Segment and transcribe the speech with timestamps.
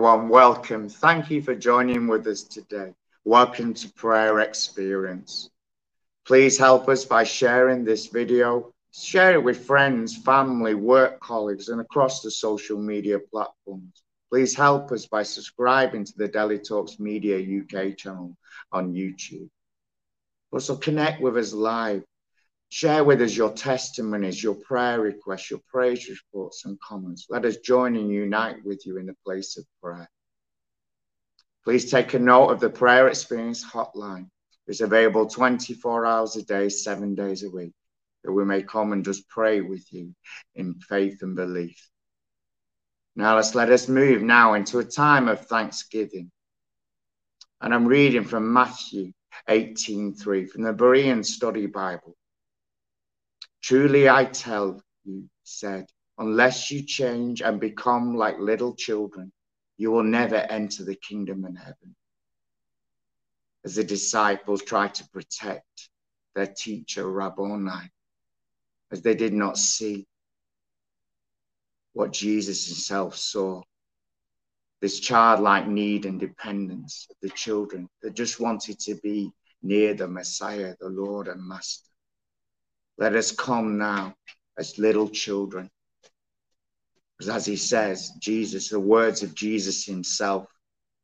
[0.00, 0.30] everyone.
[0.30, 0.88] Welcome.
[0.88, 2.94] Thank you for joining with us today.
[3.26, 5.50] Welcome to Prayer Experience.
[6.26, 8.72] Please help us by sharing this video.
[8.94, 14.02] Share it with friends, family, work colleagues, and across the social media platforms.
[14.30, 18.34] Please help us by subscribing to the Daily Talks Media UK channel
[18.72, 19.50] on YouTube.
[20.50, 22.04] Also, connect with us live
[22.72, 27.26] Share with us your testimonies, your prayer requests, your praise reports, and comments.
[27.28, 30.08] Let us join and unite with you in the place of prayer.
[31.64, 34.28] Please take a note of the Prayer Experience hotline.
[34.68, 37.72] It's available 24 hours a day, seven days a week,
[38.22, 40.14] that we may come and just pray with you
[40.54, 41.90] in faith and belief.
[43.16, 46.30] Now let's let us move now into a time of thanksgiving.
[47.60, 49.12] And I'm reading from Matthew
[49.48, 52.16] 18:3 from the Berean Study Bible.
[53.62, 55.86] Truly I tell you, said,
[56.18, 59.32] unless you change and become like little children,
[59.76, 61.94] you will never enter the kingdom of heaven.
[63.64, 65.90] As the disciples tried to protect
[66.34, 67.90] their teacher, Rabboni,
[68.90, 70.06] as they did not see
[71.92, 73.62] what Jesus himself saw
[74.80, 79.30] this childlike need and dependence of the children that just wanted to be
[79.62, 81.89] near the Messiah, the Lord and Master.
[83.00, 84.14] Let us come now
[84.58, 85.70] as little children.
[87.18, 90.46] Because as he says, Jesus, the words of Jesus himself,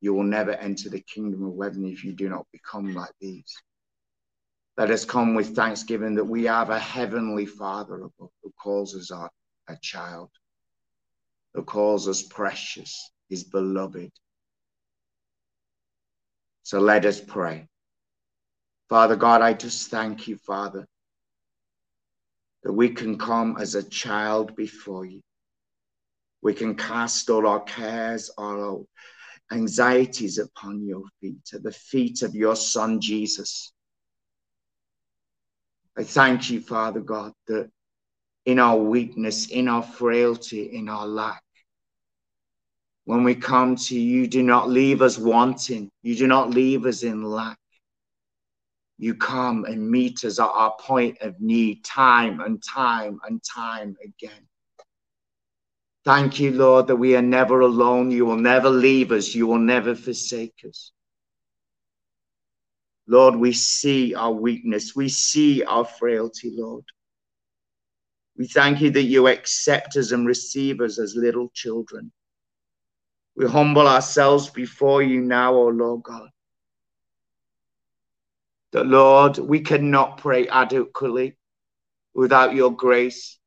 [0.02, 3.56] you will never enter the kingdom of heaven if you do not become like these.
[4.76, 9.10] Let us come with thanksgiving that we have a heavenly Father above who calls us
[9.10, 9.30] our,
[9.68, 10.28] a child,
[11.54, 14.10] who calls us precious, his beloved.
[16.62, 17.68] So let us pray.
[18.90, 20.86] Father God, I just thank you, Father,
[22.66, 25.22] that we can come as a child before you.
[26.42, 28.88] We can cast all our cares, all
[29.50, 33.72] our anxieties upon your feet, at the feet of your Son, Jesus.
[35.96, 37.70] I thank you, Father God, that
[38.46, 41.44] in our weakness, in our frailty, in our lack,
[43.04, 45.88] when we come to you, you do not leave us wanting.
[46.02, 47.58] You do not leave us in lack
[48.98, 53.94] you come and meet us at our point of need time and time and time
[54.02, 54.48] again.
[56.04, 58.10] Thank you, Lord, that we are never alone.
[58.10, 59.34] You will never leave us.
[59.34, 60.92] You will never forsake us.
[63.08, 64.96] Lord, we see our weakness.
[64.96, 66.84] We see our frailty, Lord.
[68.38, 72.12] We thank you that you accept us and receive us as little children.
[73.36, 76.30] We humble ourselves before you now, O oh Lord God
[78.72, 81.36] that, Lord, we cannot pray adequately
[82.14, 83.38] without your grace.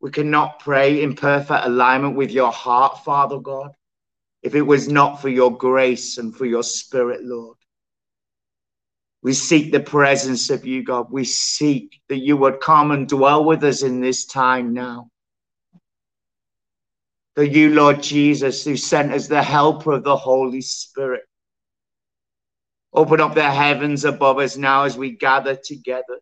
[0.00, 3.72] We cannot pray in perfect alignment with your heart, Father God,
[4.42, 7.56] if it was not for your grace and for your spirit, Lord.
[9.22, 11.06] We seek the presence of you, God.
[11.10, 15.10] We seek that you would come and dwell with us in this time now.
[17.36, 21.22] That you, Lord Jesus, who sent us the helper of the Holy Spirit,
[22.94, 26.20] Open up the heavens above us now as we gather together.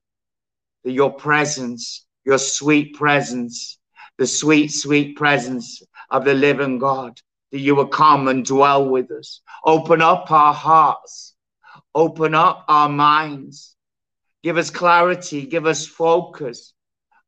[0.85, 3.79] That your presence, your sweet presence,
[4.19, 7.21] the sweet, sweet presence of the living God,
[7.51, 9.41] that you will come and dwell with us.
[9.65, 11.35] Open up our hearts,
[11.95, 13.75] open up our minds,
[14.43, 16.73] give us clarity, give us focus.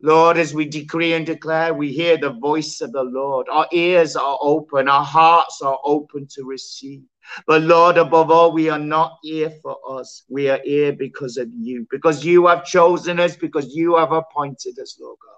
[0.00, 3.47] Lord, as we decree and declare, we hear the voice of the Lord.
[3.50, 7.02] Our ears are open, our hearts are open to receive.
[7.46, 10.24] But Lord, above all, we are not here for us.
[10.28, 14.78] We are here because of you, because you have chosen us, because you have appointed
[14.78, 15.32] us, Lord God.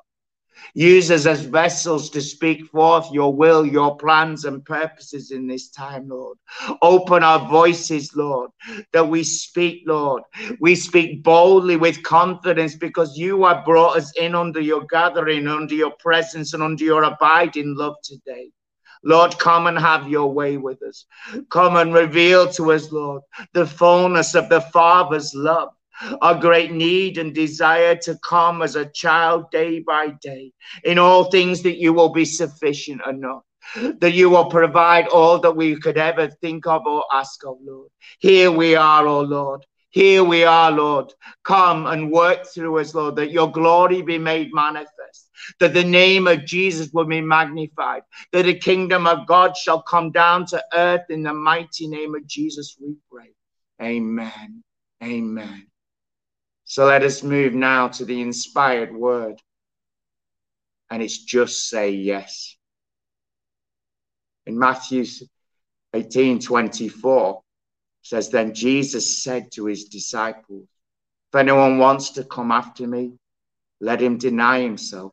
[0.74, 5.68] Use us as vessels to speak forth your will, your plans, and purposes in this
[5.68, 6.38] time, Lord.
[6.82, 8.50] Open our voices, Lord,
[8.92, 10.22] that we speak, Lord.
[10.60, 15.74] We speak boldly with confidence because you have brought us in under your gathering, under
[15.74, 18.50] your presence, and under your abiding love today.
[19.04, 21.04] Lord, come and have your way with us.
[21.50, 23.22] Come and reveal to us, Lord,
[23.52, 25.70] the fullness of the Father's love,
[26.22, 30.52] our great need and desire to come as a child day by day.
[30.84, 33.42] In all things, that you will be sufficient enough
[33.98, 37.88] that you will provide all that we could ever think of or ask of, Lord.
[38.18, 39.66] Here we are, O oh Lord.
[39.90, 41.12] Here we are, Lord.
[41.44, 44.90] Come and work through us, Lord, that your glory be made manifest
[45.60, 48.02] that the name of Jesus will be magnified,
[48.32, 52.26] that the kingdom of God shall come down to earth in the mighty name of
[52.26, 53.30] Jesus, we pray.
[53.82, 54.62] Amen.
[55.02, 55.66] Amen.
[56.64, 59.40] So let us move now to the inspired word.
[60.90, 62.56] And it's just say yes.
[64.46, 65.04] In Matthew
[65.92, 67.42] 1824
[68.02, 70.68] says, Then Jesus said to his disciples,
[71.32, 73.12] If anyone wants to come after me,
[73.84, 75.12] let him deny himself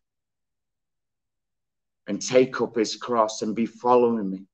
[2.08, 4.46] and take up his cross and be following me.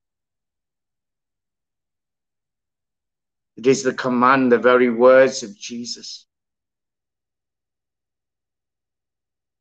[3.58, 6.26] It is the command, the very words of Jesus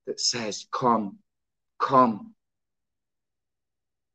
[0.06, 1.18] that says, Come,
[1.78, 2.34] come,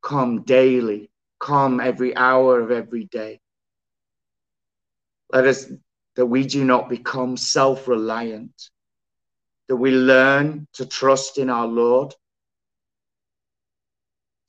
[0.01, 3.39] come daily, come every hour of every day.
[5.31, 5.71] Let us,
[6.15, 8.69] that we do not become self reliant,
[9.71, 12.13] that we learn to trust in our Lord,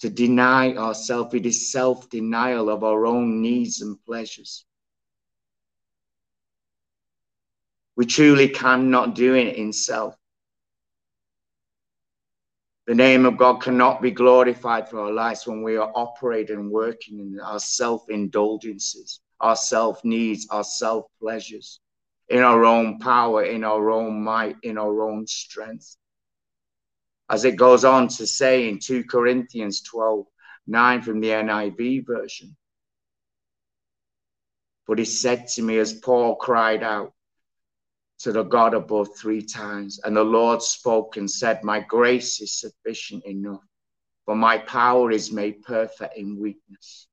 [0.01, 1.33] to deny ourselves.
[1.33, 4.65] It is self denial of our own needs and pleasures.
[7.95, 10.17] We truly cannot do it in self.
[12.89, 16.69] The name of God cannot be glorified for our lives when we are operating and
[16.69, 21.79] working in our self indulgences, our self needs, our self pleasures,
[22.33, 25.97] in our own power, in our own might, in our own strength.
[27.31, 30.27] As it goes on to say in 2 Corinthians 12
[30.67, 32.57] 9 from the NIV version.
[34.87, 37.13] But he said to me as Paul cried out,
[38.21, 40.01] to the God above three times.
[40.05, 43.67] And the Lord spoke and said, My grace is sufficient enough,
[44.25, 47.09] for my power is made perfect in weakness.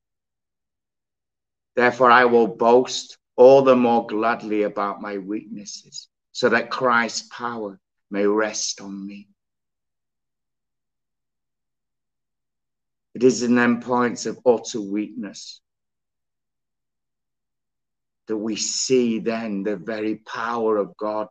[1.75, 7.79] Therefore, I will boast all the more gladly about my weaknesses, so that Christ's power
[8.11, 9.29] may rest on me.
[13.15, 15.61] It is in them points of utter weakness
[18.27, 21.29] that we see then the very power of God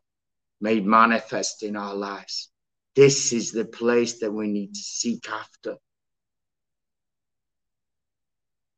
[0.63, 2.49] made manifest in our lives.
[2.97, 5.77] This is the place that we need to seek after.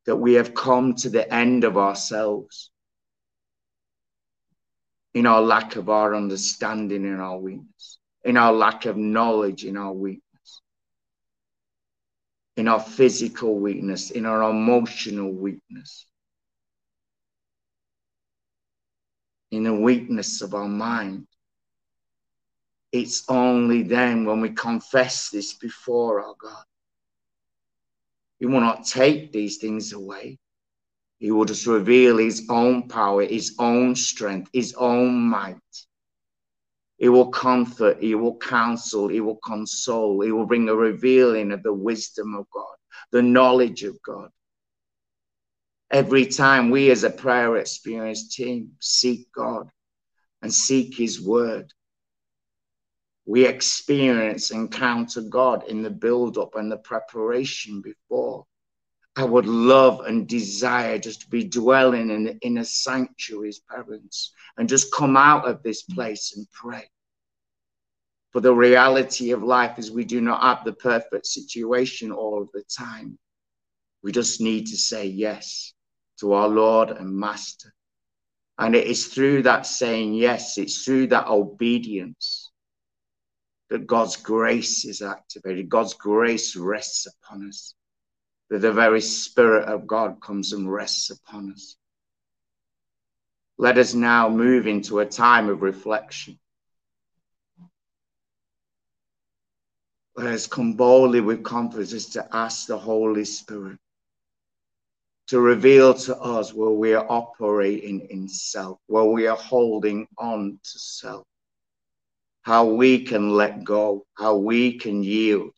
[0.05, 2.71] That we have come to the end of ourselves
[5.13, 9.77] in our lack of our understanding in our weakness, in our lack of knowledge in
[9.77, 10.61] our weakness,
[12.55, 16.05] in our physical weakness, in our emotional weakness.
[19.51, 21.27] in the weakness of our mind.
[22.91, 26.63] It's only then when we confess this before our God.
[28.39, 30.39] He will not take these things away.
[31.21, 35.55] He will just reveal his own power, his own strength, his own might.
[36.97, 41.63] He will comfort, he will counsel, he will console, he will bring a revealing of
[41.63, 42.75] the wisdom of God,
[43.13, 44.31] the knowledge of God
[45.91, 49.69] every time we as a prayer experience team seek God
[50.41, 51.71] and seek his word,
[53.25, 58.45] we experience encounter God in the build up and the preparation before.
[59.15, 64.69] I would love and desire just to be dwelling in the inner sanctuaries, parents, and
[64.69, 65.95] just come out of this mm.
[65.95, 66.89] place and pray.
[68.33, 72.63] But the reality of life is we do not have the perfect situation all the
[72.63, 73.19] time.
[74.01, 75.73] We just need to say yes
[76.21, 77.73] to our Lord and Master.
[78.57, 82.51] And it is through that saying yes, it's through that obedience
[83.69, 85.69] that God's grace is activated.
[85.69, 87.73] God's grace rests upon us,
[88.51, 91.77] that the very Spirit of God comes and rests upon us.
[93.57, 96.37] Let us now move into a time of reflection.
[100.17, 103.79] Let us come boldly with confidence to ask the Holy Spirit
[105.27, 110.59] to reveal to us where we are operating in self, where we are holding on
[110.61, 111.25] to self,
[112.41, 115.51] how we can let go, how we can yield,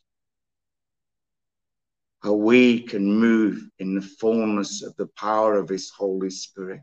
[2.24, 6.80] how we can move in the fullness of the power of His Holy Spirit.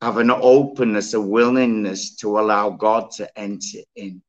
[0.00, 4.22] Have an openness, a willingness to allow God to enter in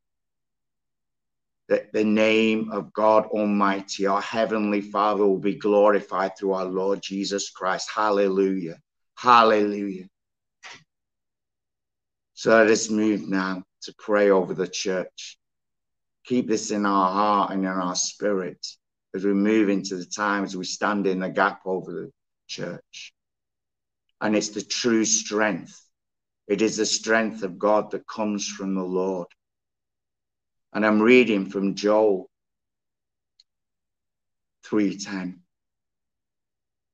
[1.69, 7.01] that the name of God Almighty, our Heavenly Father, will be glorified through our Lord
[7.01, 7.89] Jesus Christ.
[7.93, 8.77] Hallelujah.
[9.15, 10.07] Hallelujah.
[12.33, 15.39] So let us move now to pray over the church.
[16.25, 18.63] Keep this in our heart and in our spirit
[19.15, 22.11] as we move into the times we stand in the gap over the
[22.47, 23.13] church.
[24.19, 25.81] And it's the true strength.
[26.47, 29.27] It is the strength of God that comes from the Lord.
[30.73, 32.29] And I'm reading from Joel
[34.63, 35.39] 3:10.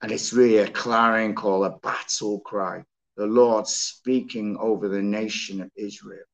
[0.03, 2.85] And it's really a clarion call, a battle cry.
[3.17, 6.25] The Lord speaking over the nation of Israel,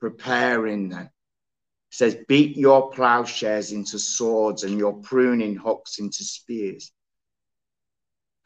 [0.00, 1.10] preparing them.
[1.92, 6.90] Says, Beat your plowshares into swords and your pruning hooks into spears.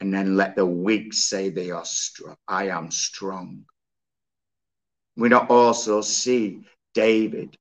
[0.01, 2.35] And then let the weak say they are strong.
[2.47, 3.63] I am strong.
[5.15, 7.57] We don't also see David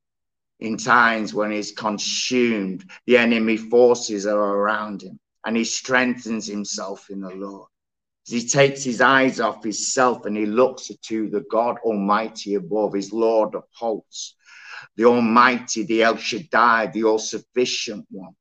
[0.58, 7.10] in times when he's consumed, the enemy forces are around him, and he strengthens himself
[7.10, 7.68] in the Lord.
[8.24, 13.12] He takes his eyes off himself and he looks to the God Almighty above, his
[13.12, 14.34] Lord of hosts,
[14.94, 18.34] the Almighty, the El Shaddai, the all sufficient one,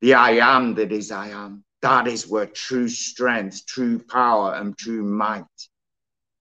[0.00, 1.64] the I am that is I am.
[1.80, 5.44] That is where true strength, true power, and true might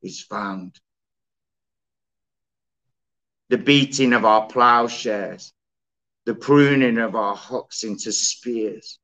[0.02, 0.80] is found
[3.50, 5.54] the beating of our plowshares,
[6.26, 9.00] the pruning of our hooks into spears.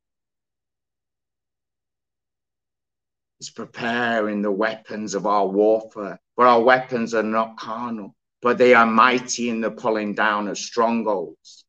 [3.40, 6.20] It's preparing the weapons of our warfare.
[6.34, 10.58] For our weapons are not carnal, but they are mighty in the pulling down of
[10.58, 11.64] strongholds.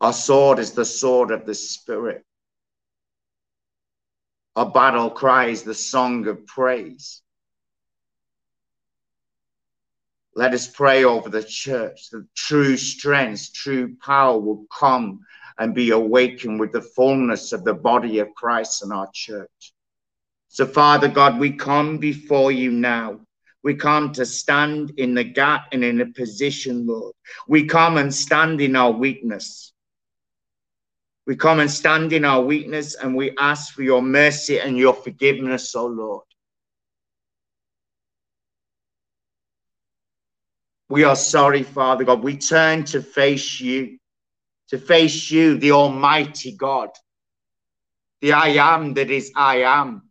[0.00, 2.24] Our sword is the sword of the Spirit.
[4.56, 7.22] Our battle cry is the song of praise.
[10.34, 15.20] Let us pray over the church that true strength, true power will come
[15.58, 19.72] and be awakened with the fullness of the body of Christ in our church.
[20.48, 23.20] So, Father God, we come before you now.
[23.66, 27.16] We come to stand in the gap and in a position, Lord.
[27.48, 29.72] We come and stand in our weakness.
[31.26, 34.94] We come and stand in our weakness and we ask for your mercy and your
[34.94, 36.24] forgiveness, O oh Lord.
[40.88, 42.22] We are sorry, Father God.
[42.22, 43.98] We turn to face you,
[44.68, 46.90] to face you, the Almighty God,
[48.20, 50.05] the I am that is I am,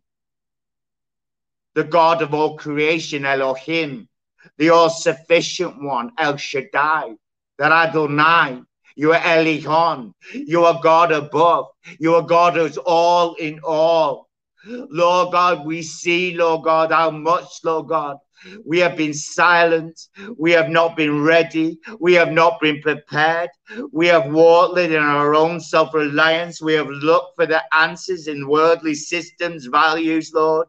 [1.76, 4.08] the God of all creation, Elohim,
[4.56, 7.14] the all sufficient one, El Shaddai,
[7.58, 8.62] the Adonai.
[8.96, 10.14] You are Elyon.
[10.32, 11.66] You are God above.
[12.00, 14.30] You are God who's all in all.
[14.64, 18.16] Lord God, we see, Lord God, how much, Lord God,
[18.64, 20.00] we have been silent.
[20.38, 21.78] We have not been ready.
[22.00, 23.50] We have not been prepared.
[23.92, 26.62] We have walked in our own self reliance.
[26.62, 30.68] We have looked for the answers in worldly systems, values, Lord.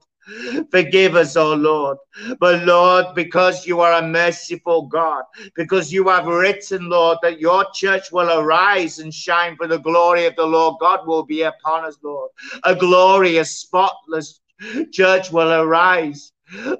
[0.72, 1.98] Forgive us, O oh Lord.
[2.40, 5.24] But Lord, because you are a merciful God,
[5.56, 10.26] because you have written, Lord, that your church will arise and shine for the glory
[10.26, 12.32] of the Lord God will be upon us, Lord.
[12.64, 14.42] A glorious, spotless
[14.92, 16.32] church will arise.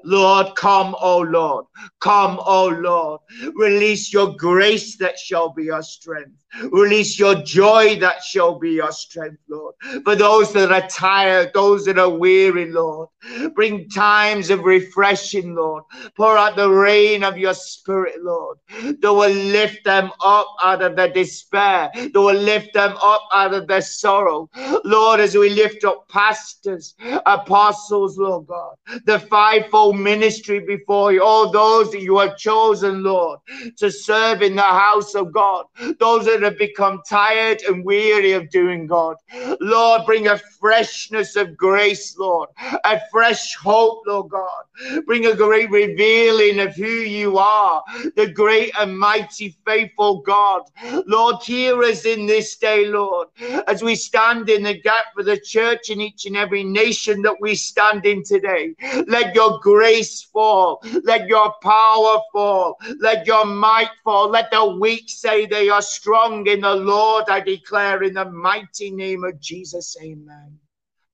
[0.04, 1.66] Lord, come, O Lord.
[2.00, 3.20] Come, O Lord.
[3.54, 6.44] Release your grace that shall be our strength.
[6.70, 9.74] Release your joy that shall be your strength, Lord.
[10.04, 13.08] For those that are tired, those that are weary, Lord,
[13.54, 15.84] bring times of refreshing, Lord.
[16.16, 18.58] Pour out the rain of your spirit, Lord.
[18.68, 21.90] That will lift them up out of their despair.
[21.94, 24.48] That will lift them up out of their sorrow.
[24.84, 26.94] Lord, as we lift up pastors,
[27.26, 28.74] apostles, Lord God,
[29.04, 33.40] the fivefold ministry before you, all those that you have chosen, Lord,
[33.76, 35.66] to serve in the house of God,
[35.98, 39.16] those that that have become tired and weary of doing, God.
[39.60, 42.48] Lord, bring a freshness of grace, Lord,
[42.84, 44.64] a fresh hope, Lord God.
[45.06, 47.82] Bring a great revealing of who you are,
[48.16, 50.62] the great and mighty, faithful God.
[51.06, 53.28] Lord, hear us in this day, Lord,
[53.66, 57.40] as we stand in the gap for the church in each and every nation that
[57.40, 58.74] we stand in today.
[59.06, 65.04] Let your grace fall, let your power fall, let your might fall, let the weak
[65.08, 69.96] say they are strong in the Lord, I declare in the mighty name of Jesus.
[70.00, 70.58] Amen.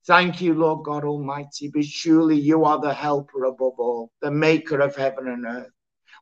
[0.07, 4.79] Thank you, Lord God Almighty, but surely you are the helper above all, the maker
[4.79, 5.71] of heaven and earth.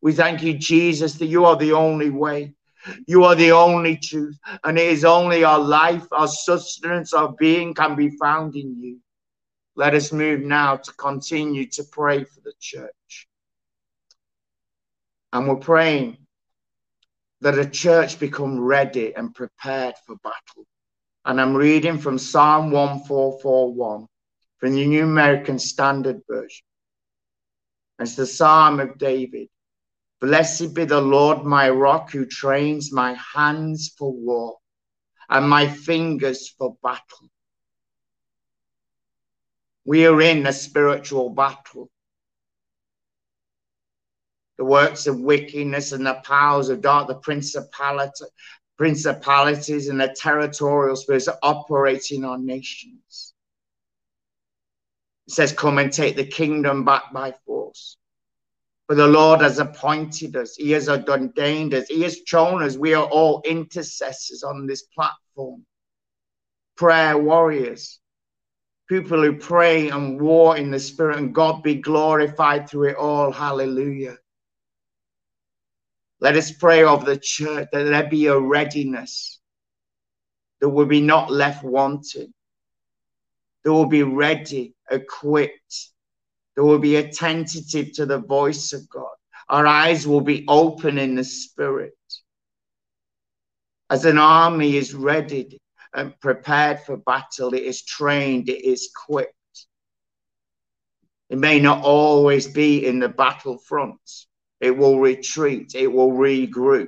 [0.01, 2.55] We thank you, Jesus, that you are the only way.
[3.07, 7.73] You are the only truth, and it is only our life, our sustenance, our being
[7.73, 8.99] can be found in you.
[9.75, 13.27] Let us move now to continue to pray for the church.
[15.31, 16.17] And we're praying
[17.41, 20.65] that a church become ready and prepared for battle.
[21.25, 24.07] And I'm reading from Psalm 1441
[24.57, 26.65] from the New American Standard Version.
[27.99, 29.47] It's the Psalm of David.
[30.19, 34.57] Blessed be the Lord, my rock, who trains my hands for war
[35.29, 37.29] and my fingers for battle.
[39.85, 41.89] We are in a spiritual battle
[44.57, 48.25] the works of wickedness and the powers of dark, the principality,
[48.77, 53.33] principalities and the territorial spirits operate in nations.
[55.27, 57.97] It says, Come and take the kingdom back by force.
[58.87, 62.77] For the Lord has appointed us, He has ordained us, He has chosen us.
[62.77, 65.65] We are all intercessors on this platform,
[66.77, 67.99] prayer warriors.
[68.89, 73.31] people who pray and war in the spirit, and God be glorified through it all.
[73.31, 74.17] Hallelujah.
[76.23, 79.41] Let us pray of the church that there be a readiness,
[80.61, 82.33] that will be not left wanting,
[83.63, 85.89] that will be ready, equipped,
[86.55, 89.11] that will be attentive to the voice of God.
[89.49, 91.97] Our eyes will be open in the spirit.
[93.89, 95.59] As an army is ready
[95.93, 99.33] and prepared for battle, it is trained, it is equipped.
[101.29, 103.99] It may not always be in the battlefront.
[104.63, 106.87] It will retreat, it will regroup,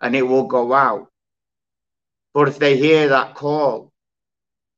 [0.00, 1.08] and it will go out.
[2.32, 3.92] But if they hear that call,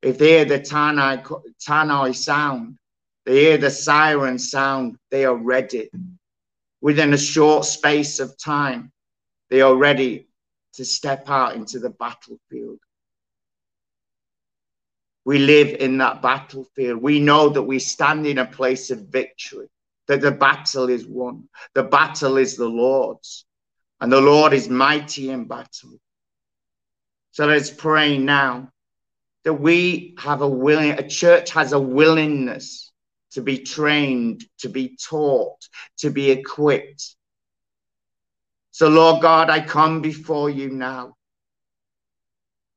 [0.02, 1.22] if they hear the Tannoy,
[1.64, 2.78] Tannoy sound,
[3.24, 5.88] they hear the siren sound, they are ready.
[6.80, 8.90] Within a short space of time,
[9.48, 10.26] they are ready
[10.72, 12.80] to step out into the battlefield.
[15.24, 17.00] We live in that battlefield.
[17.00, 19.68] We know that we stand in a place of victory,
[20.08, 21.48] that the battle is won.
[21.74, 23.44] The battle is the Lord's,
[24.00, 25.98] and the Lord is mighty in battle.
[27.32, 28.70] So let's pray now
[29.44, 32.92] that we have a willing, a church has a willingness
[33.32, 35.68] to be trained, to be taught,
[35.98, 37.16] to be equipped.
[38.70, 41.14] So, Lord God, I come before you now.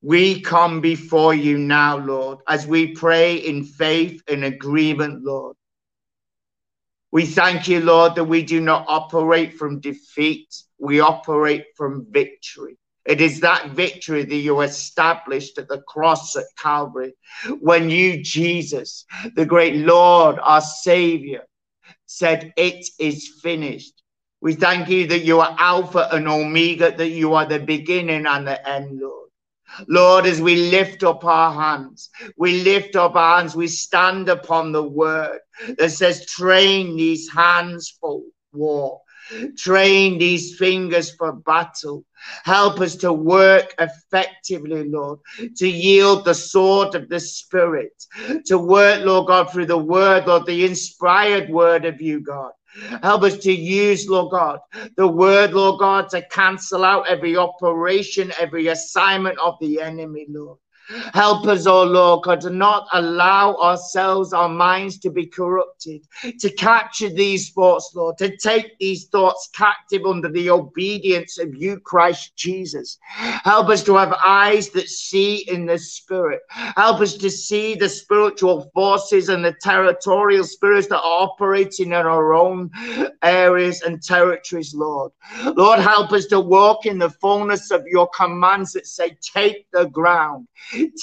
[0.02, 5.56] We come before you now, Lord, as we pray in faith and agreement, Lord.
[7.12, 12.78] We thank you, Lord, that we do not operate from defeat, we operate from victory.
[13.06, 17.14] It is that victory that you established at the cross at Calvary
[17.62, 21.46] when you, Jesus, the great Lord, our Savior,
[22.06, 24.04] said, It is finished.
[24.42, 28.46] We thank you that you are Alpha and Omega, that you are the beginning and
[28.46, 29.27] the end, Lord.
[29.88, 34.72] Lord, as we lift up our hands, we lift up our hands, we stand upon
[34.72, 35.40] the word
[35.78, 38.22] that says, Train these hands for
[38.54, 39.02] war.
[39.58, 42.06] Train these fingers for battle.
[42.46, 45.20] Help us to work effectively, Lord,
[45.58, 47.92] to yield the sword of the Spirit,
[48.46, 52.52] to work, Lord God, through the word, Lord, the inspired word of you, God.
[53.04, 54.60] Help us to use, Lord God,
[54.98, 60.60] the word, Lord God, to cancel out every operation, every assignment of the enemy, Lord.
[61.14, 66.02] Help us, oh Lord God, to not allow ourselves, our minds to be corrupted,
[66.40, 71.80] to capture these thoughts, Lord, to take these thoughts captive under the obedience of you,
[71.80, 73.00] Christ Jesus.
[73.18, 76.42] Help us to have eyes that see in the spirit.
[76.50, 81.94] Help us to see the spiritual forces and the territorial spirits that are operating in
[81.94, 82.70] our own
[83.24, 85.12] areas and territories, Lord.
[85.56, 89.86] Lord, help us to walk in the fullness of your commands that say, take the
[89.86, 90.48] ground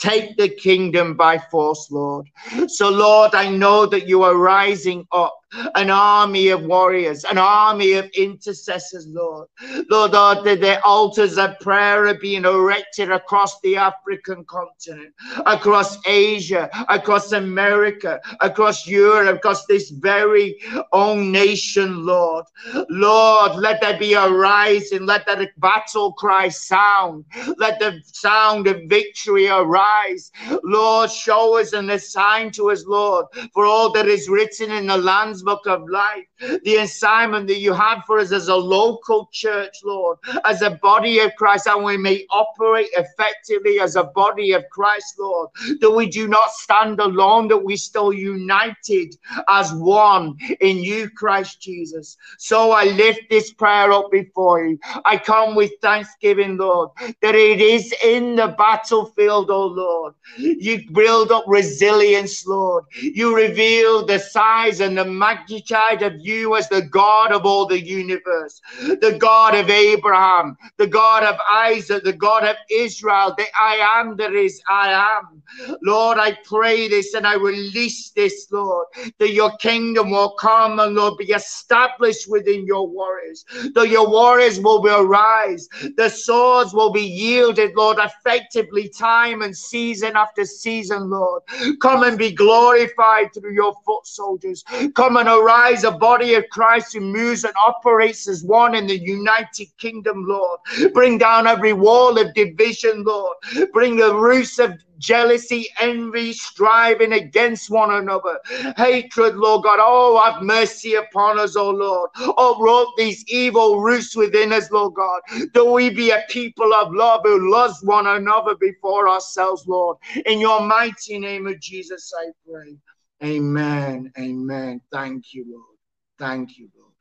[0.01, 2.27] Take the kingdom by force, Lord.
[2.67, 5.44] So, Lord, I know that you are rising up
[5.75, 9.49] an army of warriors, an army of intercessors, Lord.
[9.91, 15.15] Lord, Lord, that the altars of prayer are being erected across the African continent,
[15.47, 20.59] across Asia, across America, across Europe, across this very
[20.93, 22.45] own nation, Lord.
[22.91, 27.25] Lord, let there be a rising, let that battle cry sound,
[27.59, 30.33] let the sound of victory arise.
[30.65, 34.97] Lord, show us and assign to us, Lord, for all that is written in the
[34.97, 36.25] lands book of life,
[36.65, 41.19] the assignment that you have for us as a local church, Lord, as a body
[41.21, 46.09] of Christ, and we may operate effectively as a body of Christ, Lord, that we
[46.09, 49.17] do not stand alone, that we still united
[49.49, 52.17] as one in you, Christ Jesus.
[52.39, 54.79] So I lift this prayer up before you.
[55.05, 56.91] I come with thanksgiving, Lord,
[57.23, 60.15] that it is in the battlefield, oh Lord.
[60.37, 62.85] You build up resilience, Lord.
[62.95, 67.67] You reveal the size and the magnitude magnitude of you as the God of all
[67.67, 73.45] the universe, the God of Abraham, the God of Isaac, the God of Israel, the
[73.59, 75.43] I am that is I am.
[75.83, 78.87] Lord, I pray this and I release this, Lord,
[79.19, 83.45] that your kingdom will come and Lord be established within your warriors,
[83.75, 90.17] that your warriors will arise, the swords will be yielded, Lord, effectively time and season
[90.17, 91.43] after season, Lord.
[91.81, 94.65] Come and be glorified through your foot soldiers.
[94.95, 98.89] Come come and arise a body of Christ who moves and operates as one in
[98.89, 100.59] the United Kingdom, Lord.
[100.93, 103.37] Bring down every wall of division, Lord.
[103.73, 108.41] Bring the roots of jealousy, envy, striving against one another,
[108.77, 109.79] hatred, Lord God.
[109.81, 112.11] Oh, have mercy upon us, oh Lord.
[112.17, 115.21] Oh, these evil roots within us, Lord God.
[115.53, 119.97] Do we be a people of love who loves one another before ourselves, Lord.
[120.27, 122.77] In your mighty name of Jesus, I pray.
[123.25, 124.13] Amen.
[124.19, 124.81] Amen.
[124.93, 125.79] Thank you, Lord.
[126.19, 126.93] Thank you, Lord.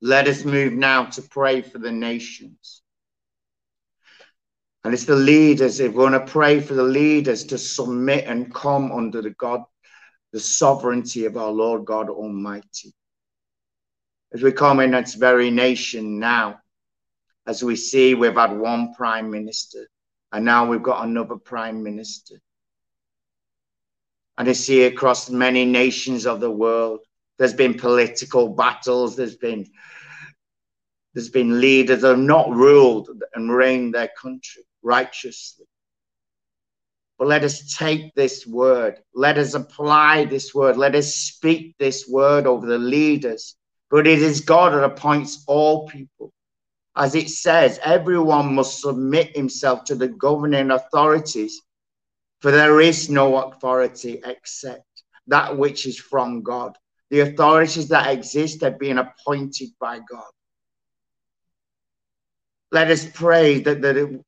[0.00, 2.80] Let us move now to pray for the nations.
[4.82, 8.54] And it's the leaders, if we're going to pray for the leaders to submit and
[8.54, 9.62] come under the God,
[10.32, 12.94] the sovereignty of our Lord God Almighty.
[14.32, 16.60] As we come in its very nation now,
[17.46, 19.86] as we see we've had one prime minister,
[20.32, 22.40] and now we've got another prime minister.
[24.38, 27.00] And I see across many nations of the world,
[27.38, 29.66] there's been political battles, there's been
[31.14, 35.66] there's been leaders that have not ruled and reigned their country righteously.
[37.18, 42.08] But let us take this word, let us apply this word, let us speak this
[42.08, 43.56] word over the leaders.
[43.90, 46.32] But it is God that appoints all people.
[46.96, 51.60] As it says, everyone must submit himself to the governing authorities,
[52.40, 54.84] for there is no authority except
[55.26, 56.76] that which is from God.
[57.10, 60.30] The authorities that exist have been appointed by God.
[62.72, 64.24] Let us pray that, it,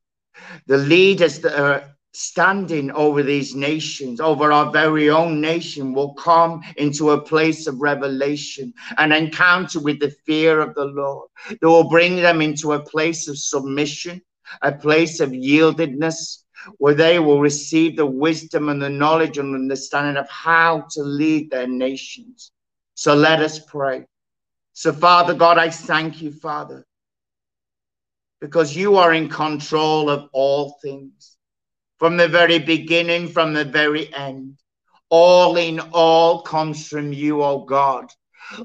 [0.66, 6.61] the leaders that are standing over these nations, over our very own nation, will come
[6.77, 11.29] into a place of revelation and encounter with the fear of the Lord.
[11.48, 14.20] They will bring them into a place of submission,
[14.61, 16.41] a place of yieldedness,
[16.79, 21.51] where they will receive the wisdom and the knowledge and understanding of how to lead
[21.51, 22.53] their nations.
[22.94, 24.07] So let us pray.
[24.72, 26.87] So, Father God, I thank you, Father,
[28.40, 31.37] because you are in control of all things
[31.98, 34.59] from the very beginning, from the very end.
[35.11, 38.11] All in all comes from you, O God.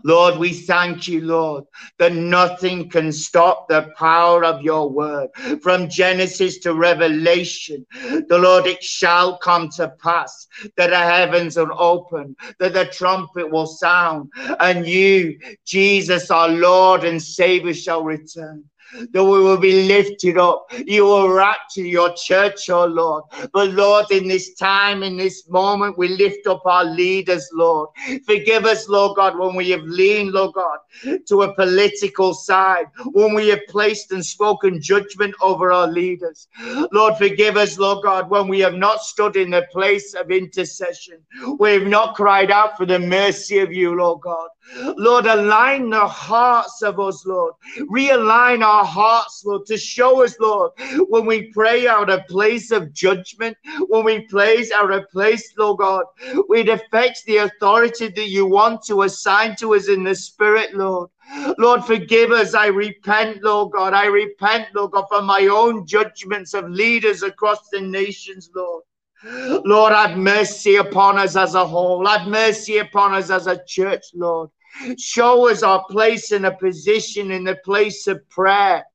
[0.04, 1.66] Lord, we thank you, Lord,
[2.00, 5.30] that nothing can stop the power of your word.
[5.62, 7.86] From Genesis to Revelation,
[8.28, 13.52] the Lord, it shall come to pass that the heavens are open, that the trumpet
[13.52, 18.63] will sound, and you, Jesus, our Lord and Savior, shall return
[19.12, 20.67] that we will be lifted up.
[20.86, 23.23] You will rapture your church, oh Lord.
[23.54, 27.89] But Lord, in this time, in this moment, we lift up our leaders, Lord.
[28.26, 30.80] Forgive us, Lord God, when we have leaned, Lord God,
[31.28, 36.47] to a political side, when we have placed and spoken judgment over our leaders.
[36.91, 41.19] Lord, forgive us, Lord God, when we have not stood in the place of intercession.
[41.60, 44.50] We have not cried out for the mercy of you, Lord God.
[44.75, 47.53] Lord, align the hearts of us, Lord.
[47.89, 50.71] Realign our hearts, Lord, to show us, Lord,
[51.08, 56.03] when we pray out a place of judgment, when we place out place, Lord God,
[56.19, 61.10] it affects the authority that you want to assign to us in the Spirit, Lord.
[61.58, 62.53] Lord, forgive us.
[62.53, 63.93] I repent, Lord God.
[63.93, 68.84] I repent, Lord God, for my own judgments of leaders across the nations, Lord.
[69.23, 72.06] Lord, have mercy upon us as a whole.
[72.06, 74.49] Have mercy upon us as a church, Lord.
[74.98, 78.86] Show us our place and a position in the place of prayer.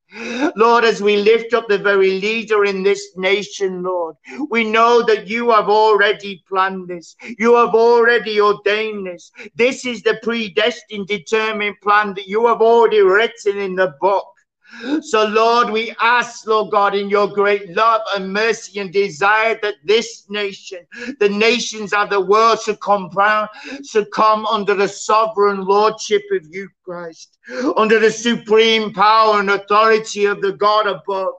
[0.57, 4.17] Lord, as we lift up the very leader in this nation, Lord,
[4.51, 7.17] we know that you have already planned this.
[7.39, 9.33] You have already ordained this.
[9.55, 14.27] This is the predestined, determined plan that you have already written in the book.
[15.03, 19.75] So, Lord, we ask, Lord God, in your great love and mercy and desire that
[19.85, 20.87] this nation,
[21.21, 23.11] the nations of the world, should come,
[23.85, 27.39] should come under the sovereign lordship of you, Christ,
[27.77, 31.35] under the supreme power and authority of the God above.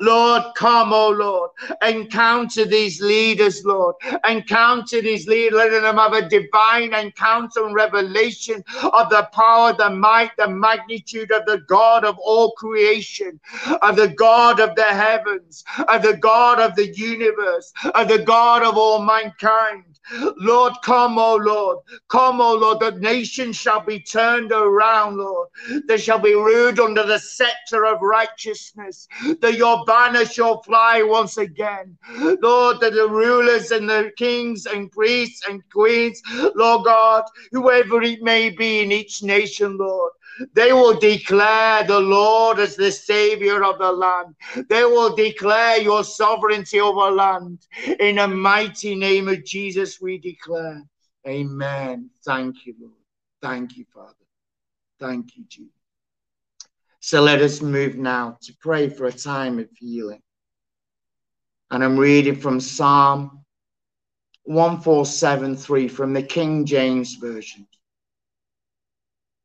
[0.00, 1.50] Lord, come, oh Lord,
[1.86, 3.96] encounter these leaders, Lord.
[4.28, 5.56] Encounter these leaders.
[5.56, 11.30] Let them have a divine encounter and revelation of the power, the might, the magnitude
[11.32, 13.40] of the God of all creation,
[13.82, 18.62] of the God of the heavens, of the God of the universe, of the God
[18.62, 19.91] of all mankind.
[20.36, 21.78] Lord, come, O Lord.
[22.08, 22.80] Come, O Lord.
[22.80, 25.48] The nations shall be turned around, Lord.
[25.86, 29.08] They shall be ruled under the scepter of righteousness.
[29.40, 31.96] That your banner shall fly once again.
[32.42, 36.22] Lord, that the rulers and the kings and priests and queens,
[36.54, 40.12] Lord God, whoever it may be in each nation, Lord,
[40.54, 44.34] they will declare the Lord as the Savior of the land.
[44.68, 47.66] They will declare your sovereignty over land.
[48.00, 50.82] In the mighty name of Jesus, we declare.
[51.26, 52.10] Amen.
[52.24, 52.94] Thank you, Lord.
[53.40, 54.14] Thank you, Father.
[54.98, 55.72] Thank you, Jesus.
[57.00, 60.22] So let us move now to pray for a time of healing.
[61.70, 63.44] And I'm reading from Psalm
[64.44, 67.66] 1473 from the King James Version.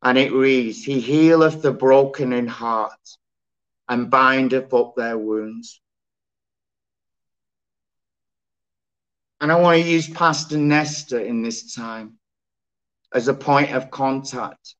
[0.02, 2.92] And it reads, He healeth the broken in heart
[3.90, 5.82] and bindeth up their wounds.
[9.40, 12.18] And I want to use Pastor Nestor in this time
[13.14, 14.76] as a point of contact.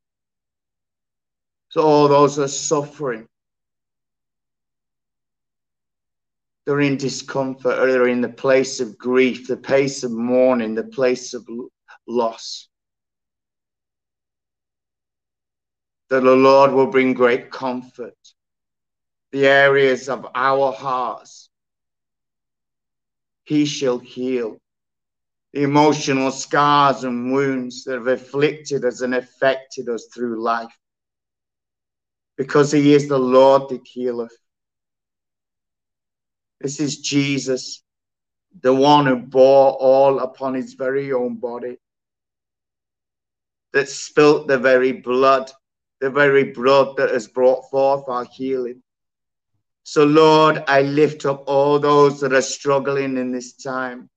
[1.70, 3.28] So all those that are suffering,
[6.66, 10.84] they're in discomfort or they're in the place of grief, the place of mourning, the
[10.84, 11.48] place of
[12.08, 12.68] loss.
[16.10, 18.18] That the Lord will bring great comfort.
[19.32, 21.50] The areas of our hearts,
[23.44, 24.60] He shall heal
[25.54, 30.76] the emotional scars and wounds that have afflicted us and affected us through life.
[32.38, 34.38] Because he is the Lord that healeth.
[36.62, 37.84] This is Jesus,
[38.62, 41.78] the one who bore all upon his very own body,
[43.74, 45.52] that spilt the very blood,
[46.02, 48.82] the very blood that has brought forth our healing.
[49.84, 54.10] So, Lord, I lift up all those that are struggling in this time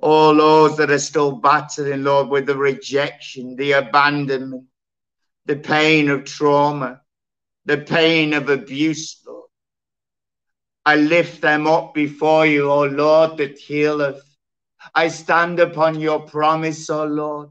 [0.00, 4.64] all those that are still battling, Lord, with the rejection, the abandonment,
[5.46, 7.02] the pain of trauma,
[7.66, 9.48] the pain of abuse, Lord.
[10.86, 14.22] I lift them up before you, O Lord, that healeth.
[14.94, 17.50] I stand upon your promise, O Lord,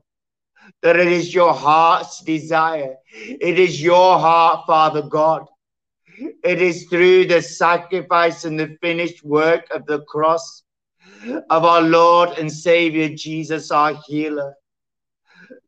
[0.82, 2.96] that it is your heart's desire.
[3.14, 5.46] It is your heart, Father God.
[6.44, 10.64] It is through the sacrifice and the finished work of the cross
[11.50, 14.56] of our Lord and Savior Jesus, our healer.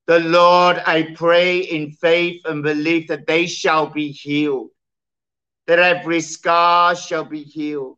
[0.08, 4.70] The Lord, I pray in faith and belief that they shall be healed,
[5.68, 7.98] that every scar shall be healed,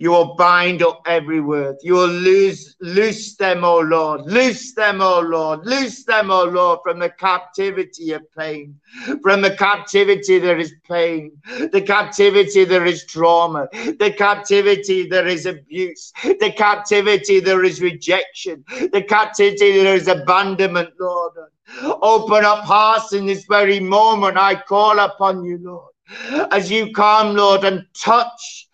[0.00, 1.76] you will bind up every word.
[1.82, 4.22] You will loose, loose them, O Lord.
[4.24, 5.66] Loose them, O Lord.
[5.66, 8.80] Loose them, O Lord, from the captivity of pain.
[9.22, 11.32] From the captivity there is pain.
[11.70, 13.68] The captivity there is trauma.
[13.72, 16.14] The captivity there is abuse.
[16.22, 18.64] The captivity there is rejection.
[18.70, 21.34] The captivity there is abandonment, Lord.
[22.00, 24.38] Open up hearts in this very moment.
[24.38, 25.92] I call upon you, Lord.
[26.50, 28.69] As you come, Lord, and touch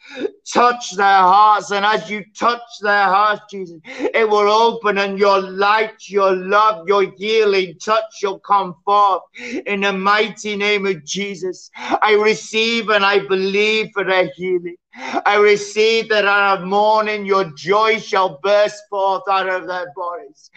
[0.52, 1.70] touch their hearts.
[1.70, 6.86] And as you touch their hearts, Jesus, it will open and your light, your love,
[6.88, 9.22] your healing touch shall come forth
[9.66, 11.70] in the mighty name of Jesus.
[11.76, 14.76] I receive and I believe for their healing.
[14.98, 20.50] I receive that out of mourning your joy shall burst forth out of their bodies.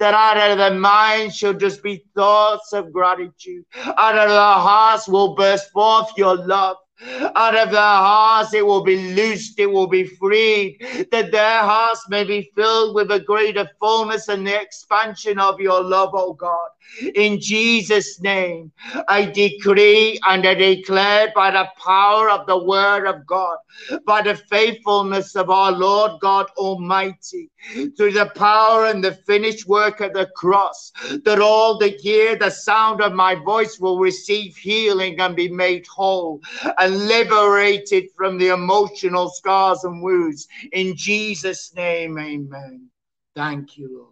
[0.00, 3.64] That out of their minds shall just be thoughts of gratitude.
[3.76, 6.76] Out of their hearts will burst forth your love.
[7.36, 10.78] Out of their hearts it will be loosed, it will be freed,
[11.10, 15.82] that their hearts may be filled with a greater fullness and the expansion of your
[15.82, 16.68] love, O God.
[17.14, 18.72] In Jesus' name,
[19.08, 23.58] I decree and I declare by the power of the word of God,
[24.06, 27.50] by the faithfulness of our Lord God Almighty,
[27.96, 30.92] through the power and the finished work of the cross,
[31.24, 35.86] that all that hear the sound of my voice will receive healing and be made
[35.86, 36.40] whole
[36.78, 40.46] and liberated from the emotional scars and wounds.
[40.72, 42.88] In Jesus' name, amen.
[43.34, 44.10] Thank you, Lord.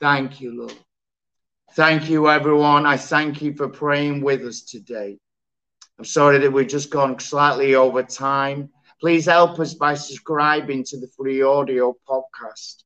[0.00, 0.74] Thank you, Lord.
[1.74, 2.84] Thank you, everyone.
[2.84, 5.18] I thank you for praying with us today.
[5.98, 8.70] I'm sorry that we've just gone slightly over time.
[9.00, 12.82] Please help us by subscribing to the free audio podcast.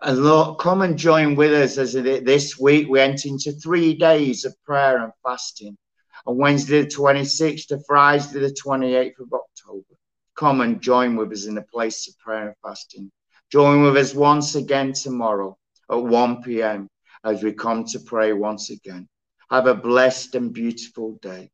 [0.00, 4.44] And Lord, come and join with us as this week we enter into three days
[4.44, 5.76] of prayer and fasting.
[6.26, 9.96] On Wednesday the 26th to Friday the 28th of October.
[10.36, 13.10] Come and join with us in a place of prayer and fasting.
[13.50, 15.58] Join with us once again tomorrow
[15.90, 16.88] at 1 p.m
[17.24, 19.08] as we come to pray once again.
[19.50, 21.50] Have a blessed and beautiful day.